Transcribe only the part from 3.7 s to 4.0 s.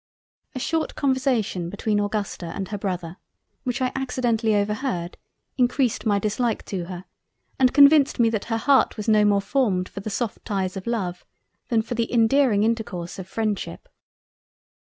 I